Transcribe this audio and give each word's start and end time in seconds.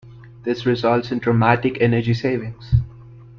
This 0.41 0.65
results 0.65 1.11
in 1.11 1.19
dramatic 1.19 1.79
energy 1.79 2.15
savings. 2.15 2.73